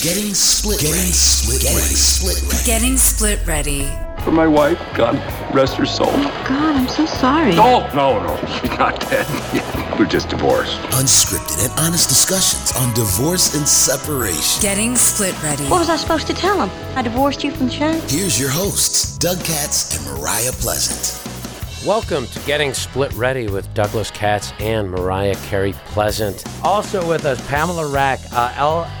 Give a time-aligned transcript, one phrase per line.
[0.00, 1.10] Getting split Getting ready.
[1.10, 1.94] split Getting ready.
[1.96, 2.64] split ready.
[2.64, 3.88] Getting split ready.
[4.22, 5.16] For my wife, God
[5.52, 6.06] rest her soul.
[6.12, 7.56] Oh God, I'm so sorry.
[7.56, 9.26] No, no, no, she's not dead.
[9.98, 10.76] We're just divorced.
[10.94, 14.62] Unscripted and honest discussions on divorce and separation.
[14.62, 15.64] Getting split ready.
[15.64, 16.70] What was I supposed to tell him?
[16.96, 17.92] I divorced you from the show?
[18.06, 21.27] Here's your hosts, Doug Katz and Mariah Pleasant.
[21.88, 26.44] Welcome to Getting Split Ready with Douglas Katz and Mariah Carey Pleasant.
[26.62, 28.50] Also with us, Pamela Rack, uh,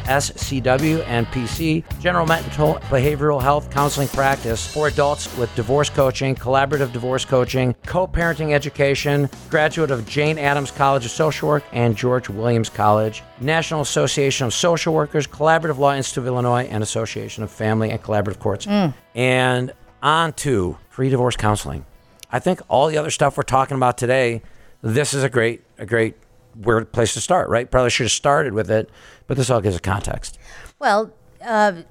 [0.06, 6.90] LSCW and PC, General Mental Behavioral Health Counseling Practice for adults with divorce coaching, collaborative
[6.90, 12.30] divorce coaching, co parenting education, graduate of Jane Addams College of Social Work and George
[12.30, 17.50] Williams College, National Association of Social Workers, Collaborative Law Institute of Illinois, and Association of
[17.50, 18.66] Family and Collaborative Courts.
[19.14, 21.84] And on to pre divorce counseling.
[22.30, 24.42] I think all the other stuff we're talking about today,
[24.82, 26.16] this is a great, a great
[26.54, 27.70] weird place to start, right?
[27.70, 28.90] Probably should have started with it,
[29.26, 30.38] but this all gives a context.
[30.78, 31.12] Well,
[31.44, 31.82] uh,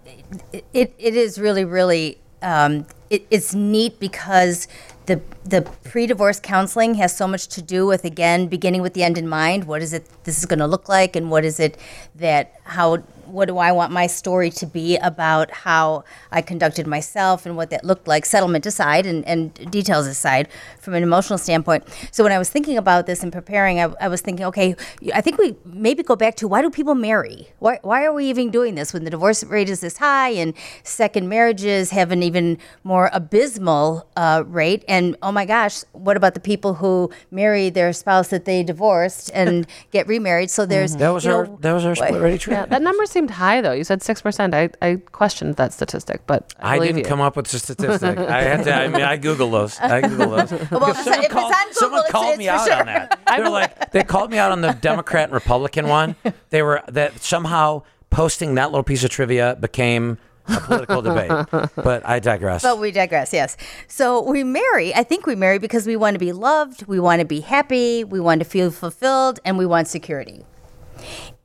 [0.74, 4.68] it, it is really, really, um, it, it's neat because
[5.06, 9.18] the, the pre-divorce counseling has so much to do with, again, beginning with the end
[9.18, 9.64] in mind.
[9.64, 11.78] What is it this is going to look like and what is it
[12.16, 17.46] that, how, what do I want my story to be about how I conducted myself
[17.46, 20.48] and what that looked like, settlement aside and, and details aside
[20.80, 21.84] from an emotional standpoint.
[22.12, 24.76] So when I was thinking about this and preparing, I, I was thinking, okay,
[25.14, 27.50] I think we maybe go back to why do people marry?
[27.60, 30.54] Why, why are we even doing this when the divorce rate is this high and
[30.84, 34.84] second marriages have an even more abysmal uh, rate?
[34.88, 39.32] And oh my gosh, what about the people who marry their spouse that they divorced
[39.34, 40.50] and get remarried?
[40.50, 42.56] So there's That was you our know, that was our split ready trip.
[42.56, 43.72] Yeah, that number seemed high though.
[43.72, 44.54] You said six percent.
[44.54, 47.04] I, I questioned that statistic, but I, I didn't you.
[47.04, 48.18] come up with the statistic.
[48.18, 48.74] I had to.
[48.74, 49.80] I mean, I Google those.
[49.80, 50.52] I Google those.
[50.72, 52.76] Well, if it's- if it's on Google, someone it's- called it's me out sure.
[52.80, 53.20] on that.
[53.28, 56.16] They're like, they called me out on the Democrat and Republican one.
[56.52, 61.30] They were that somehow posting that little piece of trivia became a political debate.
[61.76, 62.62] But I digress.
[62.64, 63.58] But we digress, yes.
[63.88, 67.20] So we marry, I think we marry because we want to be loved, we want
[67.20, 70.46] to be happy, we want to feel fulfilled, and we want security.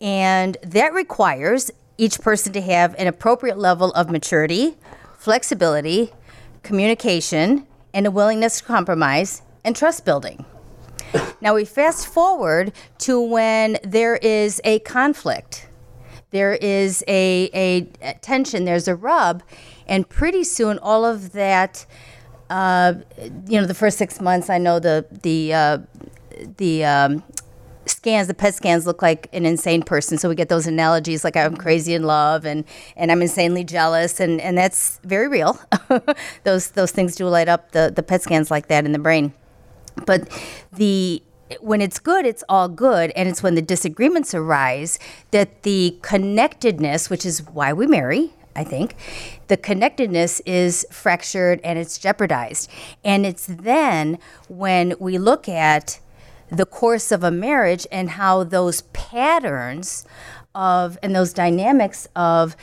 [0.02, 4.76] And that requires each person to have an appropriate level of maturity,
[5.16, 6.12] flexibility,
[6.62, 10.44] communication, and a willingness to compromise and trust building.
[11.40, 15.68] Now we fast forward to when there is a conflict
[16.32, 19.42] there is a, a, a tension, there's a rub,
[19.86, 21.86] and pretty soon all of that,
[22.50, 22.94] uh,
[23.46, 25.78] you know, the first six months, I know the the uh,
[26.56, 27.22] the um,
[27.86, 30.18] scans, the PET scans look like an insane person.
[30.18, 31.62] So we get those analogies like I'm mm-hmm.
[31.62, 32.64] crazy in love and
[32.96, 35.58] and I'm insanely jealous, and and that's very real.
[36.44, 39.32] those those things do light up the the PET scans like that in the brain.
[40.06, 40.28] But
[40.72, 41.22] the
[41.60, 43.12] when it's good it's all good.
[43.14, 44.98] And it's when the disagreements arise
[45.32, 48.96] that the connectedness which is why we marry i think
[49.52, 52.70] the connectedness is fractured and it's jeopardized.
[53.04, 56.00] And it's then when we look at
[56.52, 60.04] the course of a marriage and how those patterns
[60.54, 62.56] of and those dynamics of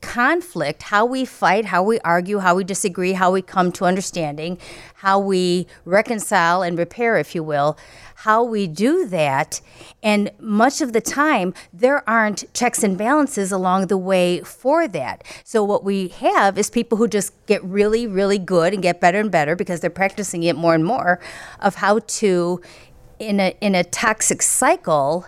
[0.00, 4.58] conflict, how we fight, how we argue, how we disagree, how we come to understanding,
[4.94, 7.76] how we reconcile and repair, if you will,
[8.16, 9.60] how we do that.
[10.02, 15.24] And much of the time, there aren't checks and balances along the way for that.
[15.44, 19.20] So, what we have is people who just get really, really good and get better
[19.20, 21.20] and better because they're practicing it more and more
[21.60, 22.60] of how to,
[23.20, 25.26] in a, in a toxic cycle,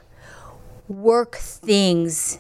[0.89, 2.39] work things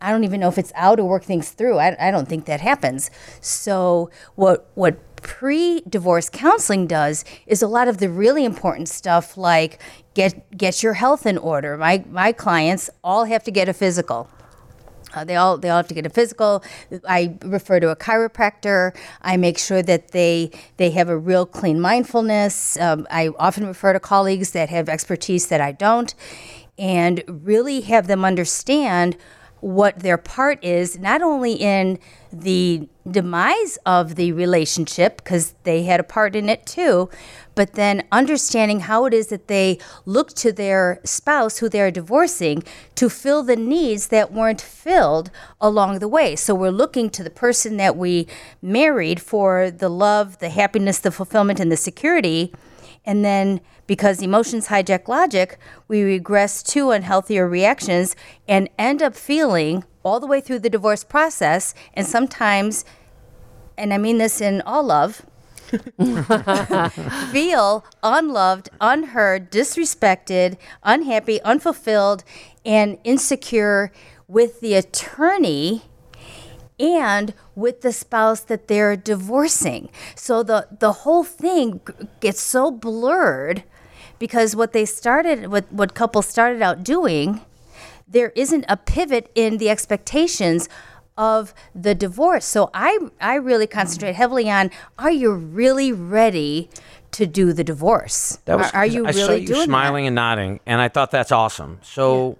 [0.00, 1.78] I don't even know if it's out or work things through.
[1.78, 3.10] I, I don't think that happens.
[3.40, 9.80] So what what pre-divorce counseling does is a lot of the really important stuff like
[10.14, 11.76] get get your health in order.
[11.76, 14.28] My my clients all have to get a physical.
[15.16, 16.62] Uh, they all they all have to get a physical.
[17.08, 18.94] I refer to a chiropractor.
[19.22, 22.78] I make sure that they they have a real clean mindfulness.
[22.78, 26.14] Um, I often refer to colleagues that have expertise that I don't,
[26.78, 29.16] and really have them understand
[29.66, 31.98] what their part is, not only in
[32.32, 37.10] the demise of the relationship, because they had a part in it too,
[37.56, 42.62] but then understanding how it is that they look to their spouse who they're divorcing
[42.94, 46.36] to fill the needs that weren't filled along the way.
[46.36, 48.28] So we're looking to the person that we
[48.62, 52.52] married for the love, the happiness, the fulfillment, and the security.
[53.06, 58.16] And then because emotions hijack logic, we regress to unhealthier reactions
[58.48, 62.84] and end up feeling all the way through the divorce process, and sometimes,
[63.76, 65.24] and I mean this in all love,
[67.32, 72.22] feel unloved, unheard, disrespected, unhappy, unfulfilled,
[72.64, 73.90] and insecure
[74.28, 75.82] with the attorney
[76.78, 79.88] and with the spouse that they're divorcing.
[80.14, 81.80] So the the whole thing
[82.20, 83.64] gets so blurred
[84.18, 87.40] because what they started what what couples started out doing
[88.08, 90.68] there isn't a pivot in the expectations
[91.18, 92.44] of the divorce.
[92.44, 96.70] So I I really concentrate heavily on are you really ready
[97.12, 98.38] to do the divorce?
[98.44, 100.08] That was, are, are you I really saw you doing smiling that?
[100.08, 101.78] and nodding, and I thought that's awesome.
[101.82, 102.38] So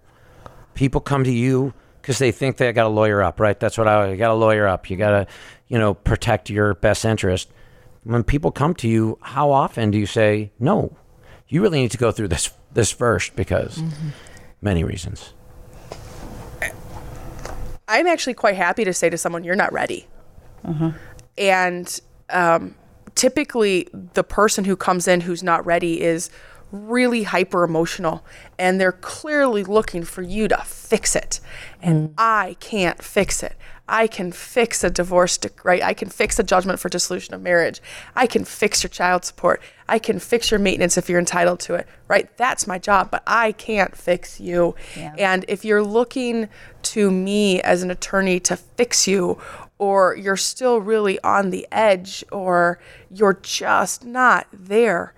[0.74, 1.72] people come to you
[2.06, 3.58] because they think they got to lawyer up, right?
[3.58, 4.88] That's what I you got to lawyer up.
[4.88, 5.26] You got to,
[5.66, 7.50] you know, protect your best interest.
[8.04, 10.96] When people come to you, how often do you say no?
[11.48, 14.08] You really need to go through this this first because Mm-hmm.
[14.60, 15.32] many reasons.
[17.88, 20.06] I'm actually quite happy to say to someone, "You're not ready."
[21.36, 22.00] And
[22.30, 22.76] um,
[23.16, 26.30] typically, the person who comes in who's not ready is
[26.72, 28.24] really hyper emotional,
[28.58, 31.40] and they're clearly looking for you to fix it.
[31.80, 32.14] And mm.
[32.18, 33.54] I can't fix it.
[33.88, 35.80] I can fix a divorce, right?
[35.80, 37.80] I can fix a judgment for dissolution of marriage.
[38.16, 39.62] I can fix your child support.
[39.88, 42.36] I can fix your maintenance if you're entitled to it, right?
[42.36, 44.74] That's my job, but I can't fix you.
[45.16, 46.48] And if you're looking
[46.82, 49.38] to me as an attorney to fix you,
[49.78, 55.14] or you're still really on the edge, or you're just not there,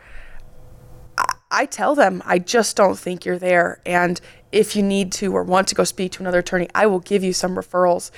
[1.50, 3.80] I tell them I just don't think you're there.
[3.86, 4.20] And
[4.52, 7.24] if you need to or want to go speak to another attorney, I will give
[7.24, 8.10] you some referrals.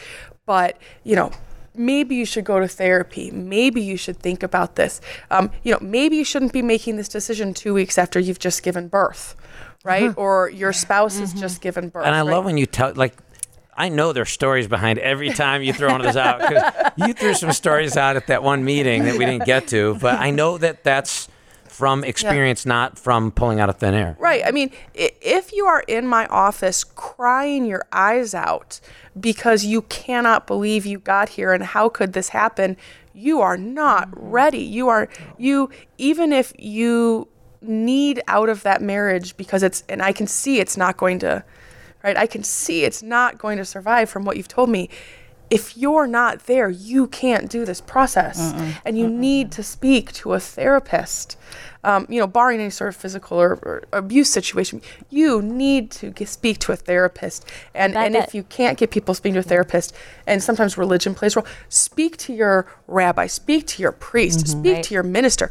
[0.46, 1.30] But, you know,
[1.74, 3.30] maybe you should go to therapy.
[3.30, 5.00] Maybe you should think about this.
[5.30, 8.62] Um, you know, maybe you shouldn't be making this decision two weeks after you've just
[8.62, 9.36] given birth,
[9.84, 10.12] right?
[10.16, 12.06] Or your spouse has just given birth.
[12.06, 12.30] And I right?
[12.30, 13.16] love when you tell like.
[13.72, 17.14] I know there's stories behind every time you throw one of those out because you
[17.14, 19.94] threw some stories out at that one meeting that we didn't get to.
[19.94, 21.28] But I know that that's
[21.70, 24.16] from experience, not from pulling out of thin air.
[24.18, 24.42] Right.
[24.44, 28.80] I mean, if you are in my office crying your eyes out
[29.18, 32.76] because you cannot believe you got here and how could this happen,
[33.14, 34.58] you are not ready.
[34.58, 35.08] You are,
[35.38, 37.28] you, even if you
[37.62, 41.44] need out of that marriage because it's, and I can see it's not going to,
[42.02, 42.16] right?
[42.16, 44.90] I can see it's not going to survive from what you've told me.
[45.50, 48.52] If you're not there, you can't do this process,
[48.84, 51.36] and you need to speak to a therapist.
[51.82, 56.10] Um, you know, barring any sort of physical or, or abuse situation, you need to
[56.10, 57.46] get, speak to a therapist.
[57.74, 59.94] And and if you can't get people speaking to a therapist,
[60.26, 64.82] and sometimes religion plays a role, speak to your rabbi, speak to your priest, speak
[64.84, 65.50] to your minister.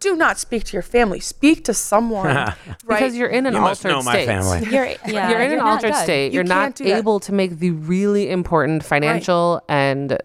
[0.00, 1.20] Do not speak to your family.
[1.20, 2.54] Speak to someone, right?
[2.86, 4.26] Because you're in an You must altered know my state.
[4.26, 4.60] family.
[4.74, 6.02] You're, yeah, you're in an not altered good.
[6.02, 6.32] state.
[6.32, 6.98] You You're not can't that.
[6.98, 10.18] able to make the really important financial and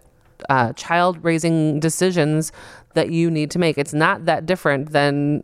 [0.50, 2.52] uh, child raising decisions
[2.94, 3.78] that you need to make.
[3.78, 5.44] It's not that different than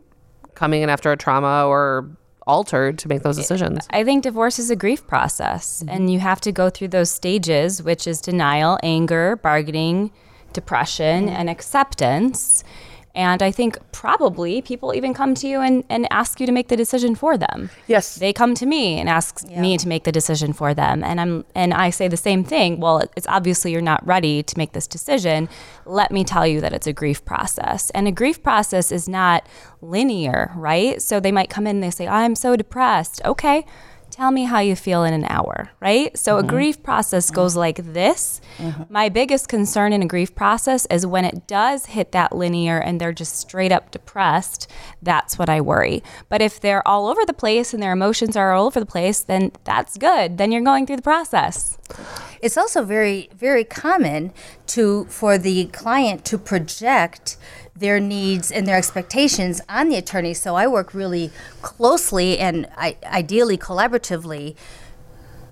[0.54, 2.08] coming in after a trauma or
[2.46, 3.86] altered to make those decisions.
[3.90, 7.82] I think divorce is a grief process, and you have to go through those stages,
[7.82, 10.10] which is denial, anger, bargaining,
[10.52, 12.64] depression, and acceptance.
[13.14, 16.68] And I think probably people even come to you and, and ask you to make
[16.68, 17.68] the decision for them.
[17.86, 18.14] Yes.
[18.16, 21.04] They come to me and ask me to make the decision for them.
[21.04, 22.80] And I'm and I say the same thing.
[22.80, 25.48] Well, it's obviously you're not ready to make this decision.
[25.84, 27.90] Let me tell you that it's a grief process.
[27.90, 29.46] And a grief process is not
[29.82, 31.02] linear, right?
[31.02, 33.20] So they might come in and they say, I'm so depressed.
[33.26, 33.66] Okay.
[34.12, 36.16] Tell me how you feel in an hour, right?
[36.18, 36.50] So a mm-hmm.
[36.50, 37.34] grief process mm-hmm.
[37.34, 38.42] goes like this.
[38.58, 38.82] Mm-hmm.
[38.92, 43.00] My biggest concern in a grief process is when it does hit that linear and
[43.00, 46.02] they're just straight up depressed, that's what I worry.
[46.28, 49.20] But if they're all over the place and their emotions are all over the place,
[49.20, 50.36] then that's good.
[50.36, 51.78] Then you're going through the process.
[52.42, 54.34] It's also very, very common
[54.68, 57.38] to for the client to project
[57.74, 60.34] their needs and their expectations on the attorney.
[60.34, 61.30] So I work really
[61.62, 64.54] closely and I, ideally collaboratively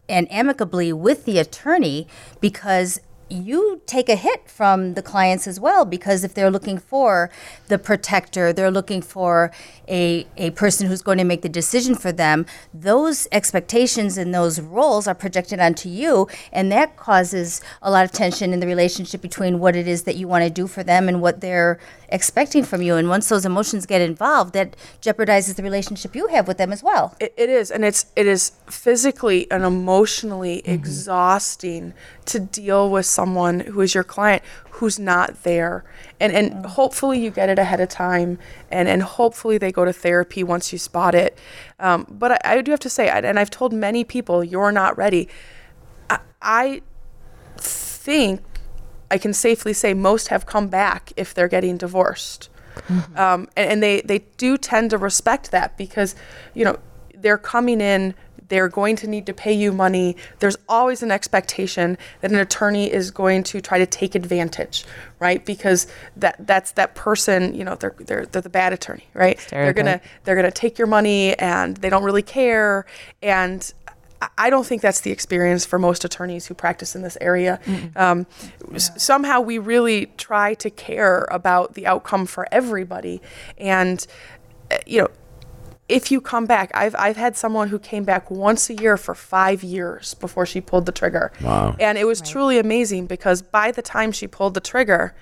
[0.09, 2.07] and amicably with the attorney
[2.41, 7.31] because you take a hit from the clients as well because if they're looking for
[7.69, 9.53] the protector, they're looking for
[9.89, 14.61] a, a person who's going to make the decision for them, those expectations and those
[14.61, 19.21] roles are projected onto you, and that causes a lot of tension in the relationship
[19.21, 22.65] between what it is that you want to do for them and what they're expecting
[22.65, 22.95] from you.
[22.97, 26.83] And once those emotions get involved, that jeopardizes the relationship you have with them as
[26.83, 27.17] well.
[27.21, 30.73] It, it is, and it's it is physically and emotionally mm-hmm.
[30.73, 31.95] exhausting
[32.27, 34.43] to deal with someone who is your client
[34.77, 35.85] who's not there.
[36.19, 38.39] And and hopefully you get it ahead of time,
[38.71, 41.39] and and hopefully they go to therapy once you spot it.
[41.79, 44.97] Um, but I, I do have to say, and I've told many people, you're not
[44.97, 45.29] ready.
[46.09, 46.83] I, I
[47.59, 48.41] think
[49.11, 52.49] I can safely say most have come back if they're getting divorced.
[53.17, 56.15] Um, and, and they, they do tend to respect that because,
[56.55, 56.79] you know,
[57.15, 58.15] they're coming in
[58.51, 60.15] they're going to need to pay you money.
[60.41, 64.85] There's always an expectation that an attorney is going to try to take advantage,
[65.19, 65.43] right?
[65.47, 69.39] Because that that's that person, you know, they're they're, they're the bad attorney, right?
[69.51, 72.85] They're gonna they're gonna take your money and they don't really care.
[73.23, 73.73] And
[74.37, 77.59] I- don't think that's the experience for most attorneys who practice in this area.
[77.97, 78.27] Um,
[78.75, 83.23] s- Somehow we really try to care about the outcome for everybody.
[83.57, 84.07] And,
[84.71, 85.09] uh, you know,
[85.91, 89.15] if you come back, I've, I've had someone who came back once a year for
[89.15, 91.33] five years before she pulled the trigger.
[91.43, 91.77] Wow.
[91.81, 95.15] And it was truly amazing because by the time she pulled the trigger,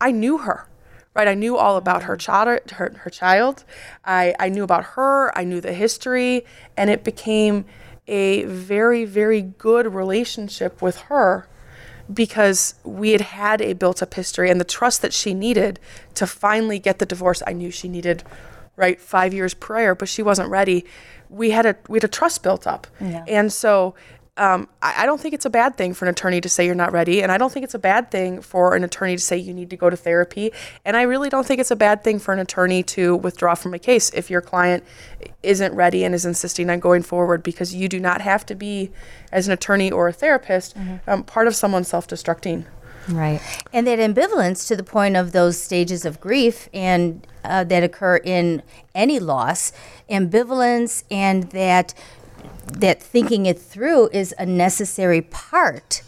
[0.00, 0.68] I knew her.
[1.14, 2.30] Right, I knew all about her mm-hmm.
[2.30, 2.70] child.
[2.72, 3.64] Her, her child.
[4.04, 5.36] I, I knew about her.
[5.38, 6.44] I knew the history,
[6.76, 7.64] and it became
[8.06, 11.48] a very, very good relationship with her
[12.12, 15.80] because we had had a built-up history and the trust that she needed
[16.14, 17.42] to finally get the divorce.
[17.46, 18.22] I knew she needed,
[18.76, 20.84] right, five years prior, but she wasn't ready.
[21.28, 22.86] We had a we had a trust built up,
[23.26, 23.94] and so
[24.38, 26.74] um, I, I don't think it's a bad thing for an attorney to say you're
[26.74, 29.36] not ready, and I don't think it's a bad thing for an attorney to say
[29.38, 30.52] you need to go to therapy,
[30.84, 33.72] and I really don't think it's a bad thing for an attorney to withdraw from
[33.72, 34.84] a case if your client
[35.42, 38.90] isn't ready and is insisting on going forward, because you do not have to be,
[39.32, 42.66] as an attorney or a therapist, um, part of someone self-destructing.
[43.08, 43.40] Right.
[43.72, 48.16] And that ambivalence to the point of those stages of grief and uh, that occur
[48.16, 48.62] in
[48.94, 49.72] any loss,
[50.10, 51.94] ambivalence and that
[52.72, 56.02] that thinking it through is a necessary part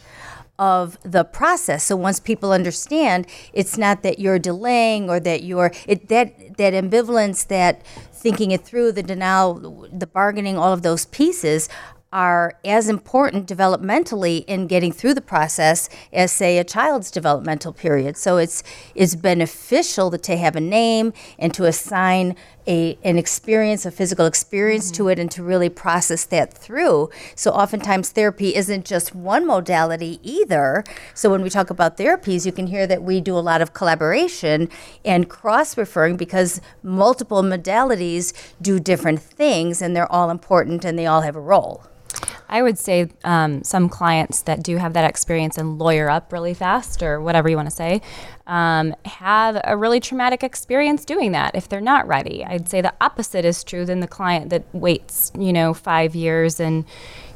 [0.59, 1.85] of the process.
[1.85, 6.73] So once people understand, it's not that you're delaying or that you're it that that
[6.75, 11.69] ambivalence, that thinking it through, the denial, the bargaining, all of those pieces
[12.13, 18.17] are as important developmentally in getting through the process as say a child's developmental period.
[18.17, 18.63] So it's
[18.95, 22.35] it's beneficial to have a name and to assign
[22.67, 25.11] a an experience a physical experience to mm-hmm.
[25.11, 27.11] it and to really process that through.
[27.35, 30.85] So oftentimes therapy isn't just one modality either.
[31.13, 33.75] So when we talk about therapies you can hear that we do a lot of
[33.75, 34.71] collaboration
[35.05, 41.05] and cross referring because multiple modalities do different things and they're all important and they
[41.05, 41.85] all have a role
[42.49, 46.55] I would say um, some clients that do have that experience and lawyer up really
[46.55, 48.01] fast, or whatever you want to say,
[48.47, 52.45] um, have a really traumatic experience doing that if they're not ready.
[52.45, 56.59] I'd say the opposite is true than the client that waits, you know, five years
[56.61, 56.85] and,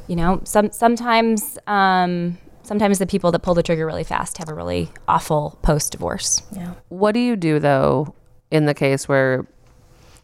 [0.07, 1.57] you know, some sometimes.
[1.67, 5.91] Um, Sometimes the people that pull the trigger really fast have a really awful post
[5.91, 6.43] divorce.
[6.55, 8.15] yeah What do you do though
[8.51, 9.45] in the case where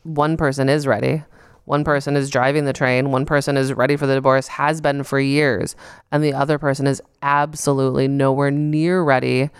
[0.03, 1.21] one person is ready,
[1.69, 5.03] one person is driving the train, one person is ready for the divorce, has been
[5.03, 5.75] for years,
[6.11, 9.51] and the other person is absolutely nowhere near ready,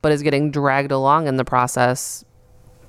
[0.00, 2.24] but is getting dragged along in the process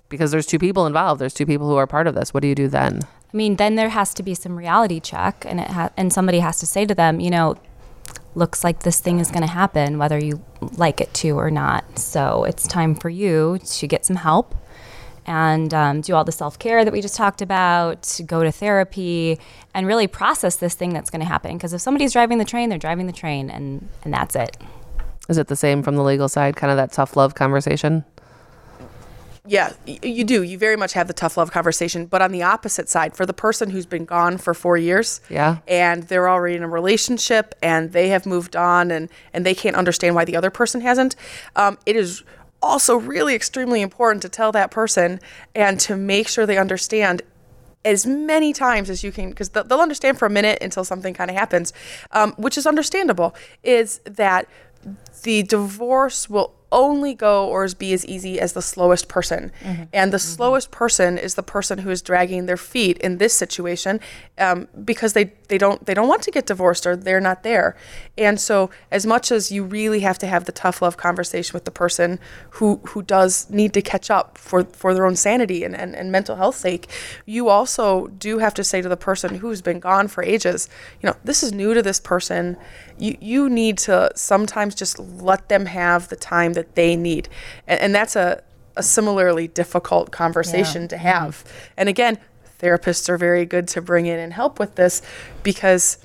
[0.10, 1.20] because there's two people involved.
[1.20, 2.36] There's two people who are part of this.
[2.36, 3.02] What do you do then?
[3.02, 6.38] I mean, then there has to be some reality check, and it ha- and somebody
[6.38, 7.56] has to say to them, you know,
[8.36, 11.98] looks like this thing is going to happen, whether you like it to or not.
[11.98, 14.54] So it's time for you to get some help
[15.28, 19.38] and um, do all the self care that we just talked about, go to therapy,
[19.74, 21.58] and really process this thing that's going to happen.
[21.58, 24.58] Because if somebody's driving the train, they're driving the train, and and that's it.
[25.30, 28.06] Is it the same from the legal side, kind of that tough love conversation?
[29.50, 30.44] Yeah, you do.
[30.44, 32.06] You very much have the tough love conversation.
[32.06, 35.60] But on the opposite side, for the person who's been gone for four years, Yeah.
[35.70, 39.78] and they're already in a relationship and they have moved on and, and they can't
[39.78, 41.16] understand why the other person hasn't,
[41.56, 42.24] um, it is
[42.62, 45.20] also really extremely important to tell that person
[45.56, 47.22] and to make sure they understand
[47.86, 51.30] as many times as you can, because they'll understand for a minute until something kind
[51.32, 51.72] of happens,
[52.12, 53.34] um, which is understandable,
[53.64, 54.48] is that
[55.24, 59.52] the divorce will only go or be as easy as the slowest person.
[59.94, 64.00] And the slowest person is the person who is dragging their feet in this situation
[64.38, 67.76] um, because they, they don't they don't want to get divorced or they're not there.
[68.18, 71.66] And so as much as you really have to have the tough love conversation with
[71.66, 72.20] the person
[72.52, 76.12] who who does need to catch up for, for their own sanity and, and, and
[76.12, 76.90] mental health sake,
[77.26, 80.70] you also do have to say to the person who's been gone for ages,
[81.02, 82.58] you know, this is new to this person.
[82.98, 87.30] You you need to sometimes just let them have the time that they need.
[87.68, 88.42] And, and that's a,
[88.76, 91.44] a similarly difficult conversation to have.
[91.44, 91.74] Mm-hmm.
[91.78, 92.18] And again,
[92.60, 95.02] therapists are very good to bring in and help with this
[95.44, 96.00] because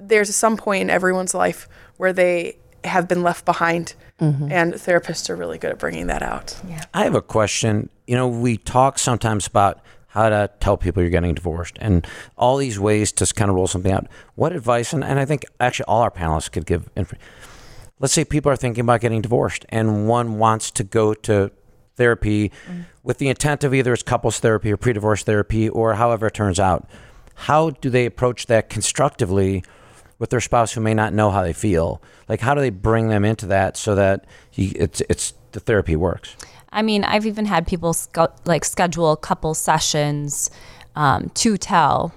[0.00, 3.94] there's some point in everyone's life where they have been left behind.
[4.20, 4.50] Mm-hmm.
[4.50, 6.58] And therapists are really good at bringing that out.
[6.66, 6.82] Yeah.
[6.92, 7.88] I have a question.
[8.06, 12.06] You know, we talk sometimes about how to tell people you're getting divorced and
[12.36, 14.08] all these ways to kind of roll something out.
[14.34, 16.88] What advice, and, and I think actually all our panelists could give.
[18.00, 21.50] Let's say people are thinking about getting divorced and one wants to go to
[21.96, 22.52] therapy
[23.02, 26.34] with the intent of either it's couples therapy or pre divorce therapy or however it
[26.34, 26.88] turns out.
[27.34, 29.64] how do they approach that constructively
[30.18, 32.00] with their spouse who may not know how they feel?
[32.28, 34.24] Like, how do they bring them into that so that
[34.54, 36.36] you, it's it's the therapy works?
[36.70, 37.96] I mean, I've even had people
[38.44, 40.50] like schedule couple sessions
[40.94, 42.12] um, to tell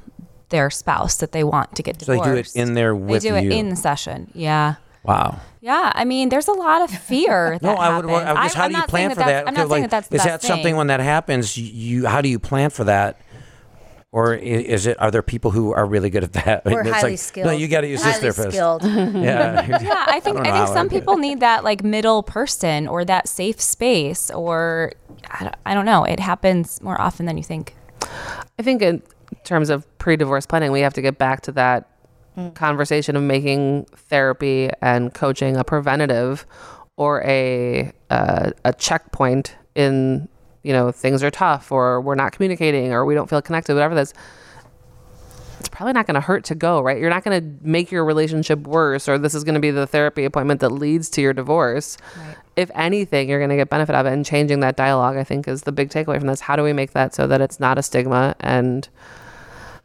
[0.50, 2.54] their spouse that they want to get So they divorced.
[2.54, 3.52] do it in there with They do you.
[3.52, 4.30] it in the session.
[4.36, 4.76] Yeah.
[5.04, 5.40] Wow.
[5.62, 7.58] Yeah, I mean, there's a lot of fear.
[7.62, 8.10] That No, I would.
[8.10, 8.38] happens.
[8.38, 9.48] I guess how I'm do you plan saying for that's- that?
[9.48, 10.76] I'm not Okay, saying that that's the is best that something thing.
[10.76, 11.58] when that happens?
[11.58, 13.20] You how do you plan for that?
[14.14, 15.00] Or is it?
[15.00, 16.66] Are there people who are really good at that?
[16.66, 17.46] We're It's highly like, skilled.
[17.48, 18.58] No, you got to use this highly therapist.
[18.58, 18.84] skilled.
[19.24, 19.80] Yeah.
[19.82, 23.06] yeah, I think don't I, think some I people need that like middle person or
[23.06, 24.92] that safe space or
[25.30, 26.04] I don't, I don't know.
[26.04, 27.74] It happens more often than you think.
[28.60, 29.02] I think in
[29.46, 31.88] terms of pre-divorce planning, we have to get back to that
[32.54, 36.46] conversation of making therapy and coaching a preventative
[36.98, 40.28] or a uh, a checkpoint in
[40.64, 43.96] you know things are tough or we're not communicating or we don't feel connected, whatever
[43.96, 44.14] that's.
[45.60, 47.00] It's probably not going to hurt to go, right?
[47.00, 49.86] You're not going to make your relationship worse, or this is going to be the
[49.86, 51.98] therapy appointment that leads to your divorce.
[52.56, 54.12] If anything, you're going to get benefit of it.
[54.12, 56.40] And changing that dialogue, I think, is the big takeaway from this.
[56.42, 58.90] How do we make that so that it's not a stigma and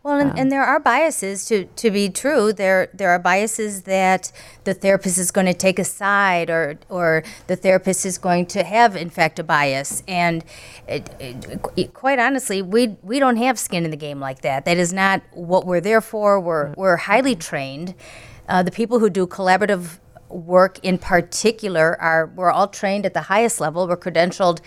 [0.06, 2.52] Well, and, and um, there are biases to, to be true.
[2.52, 4.30] There there are biases that
[4.62, 8.62] the therapist is going to take a side, or or the therapist is going to
[8.62, 10.04] have, in fact, a bias.
[10.06, 10.44] And
[10.86, 14.64] it, it, it- quite honestly, we we don't have skin in the game like that.
[14.64, 16.38] That is not what we're there for.
[16.38, 16.76] We're mm.
[16.76, 17.40] we're highly mm.
[17.40, 17.96] trained.
[18.48, 19.98] Uh, the people who do collaborative
[20.28, 23.88] work in particular are we're all trained at the highest level.
[23.88, 24.60] We're credentialed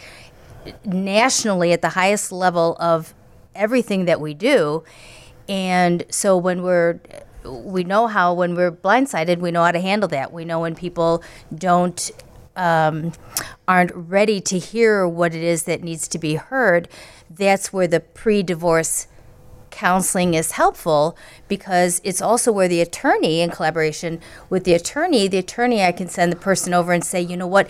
[0.83, 3.13] nationally at the highest level of
[3.55, 4.83] everything that we do.
[5.49, 6.99] And so when we're
[7.43, 10.31] we know how when we're blindsided, we know how to handle that.
[10.31, 12.11] We know when people don't
[12.55, 13.13] um,
[13.67, 16.87] aren't ready to hear what it is that needs to be heard.
[17.29, 19.07] That's where the pre-divorce
[19.69, 21.15] counseling is helpful
[21.47, 26.07] because it's also where the attorney in collaboration with the attorney the attorney i can
[26.07, 27.69] send the person over and say you know what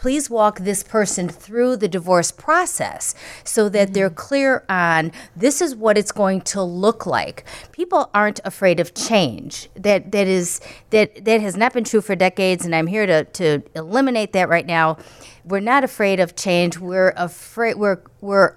[0.00, 3.92] please walk this person through the divorce process so that mm-hmm.
[3.92, 7.44] they're clear on this is what it's going to look like.
[7.70, 9.68] People aren't afraid of change.
[9.76, 13.24] That that is that that has not been true for decades and i'm here to
[13.24, 14.96] to eliminate that right now.
[15.44, 16.78] We're not afraid of change.
[16.78, 18.56] We're afraid we're we're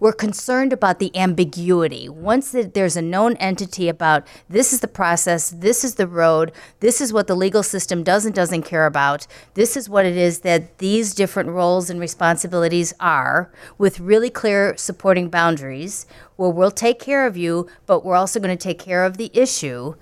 [0.00, 2.08] we're concerned about the ambiguity.
[2.08, 6.50] Once that there's a known entity about this is the process, this is the road,
[6.80, 10.16] this is what the legal system does and doesn't care about, this is what it
[10.16, 16.70] is that these different roles and responsibilities are, with really clear supporting boundaries, where we'll
[16.70, 19.94] take care of you, but we're also going to take care of the issue.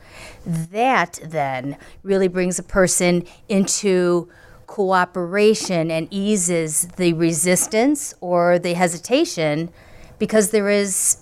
[0.46, 4.28] That then really brings a person into
[4.68, 9.70] cooperation and eases the resistance or the hesitation
[10.18, 11.18] because there is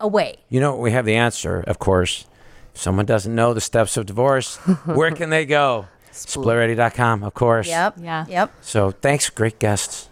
[0.00, 0.36] a way.
[0.48, 2.26] You know, we have the answer, of course.
[2.74, 5.86] If someone doesn't know the steps of divorce, where can they go?
[6.12, 7.68] Splitready.com, of course.
[7.68, 7.94] Yep.
[8.00, 8.26] Yeah.
[8.28, 8.52] Yep.
[8.62, 10.08] So thanks, great guests.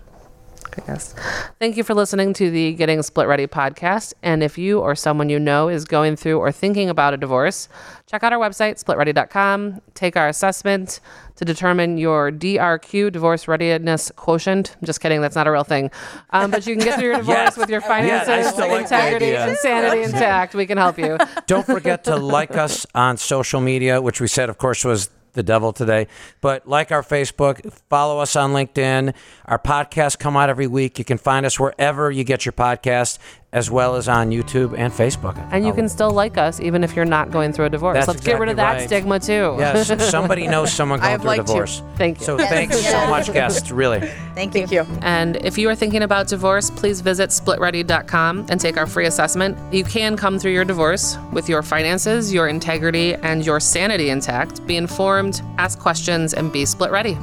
[0.89, 1.15] Yes.
[1.59, 4.13] Thank you for listening to the Getting Split Ready podcast.
[4.23, 7.69] And if you or someone you know is going through or thinking about a divorce,
[8.07, 9.81] check out our website, splitready.com.
[9.95, 11.01] Take our assessment
[11.37, 14.77] to determine your DRQ, divorce readiness quotient.
[14.81, 15.91] I'm just kidding, that's not a real thing.
[16.31, 17.57] Um, but you can get through your divorce Yes.
[17.57, 20.55] with your finances, still like integrity, and sanity intact.
[20.55, 21.19] We can help you.
[21.47, 25.43] Don't forget to like us on social media, which we said, of course, was the
[25.43, 26.07] devil today.
[26.41, 29.15] But like our Facebook, follow us on LinkedIn.
[29.45, 30.99] Our podcasts come out every week.
[30.99, 33.19] You can find us wherever you get your podcast,
[33.55, 35.39] as well as on YouTube and Facebook.
[35.53, 37.95] And you can still like us even if you're not going through a divorce.
[37.95, 38.87] That's Let's get rid of that right.
[38.87, 39.55] stigma too.
[39.59, 41.55] Yes, somebody knows someone going I've through a liked you.
[41.55, 41.83] divorce.
[41.95, 42.27] Thank you.
[42.27, 43.71] So thanks so much, guests.
[43.71, 44.01] Really.
[44.35, 44.67] Thank you.
[44.67, 44.99] Thank you.
[45.03, 49.57] And if you are thinking about divorce, please visit splitready.com and take our free assessment.
[49.73, 54.67] You can come through your divorce with your finances, your integrity, and your sanity intact.
[54.67, 57.17] Be informed, ask questions, and be split ready.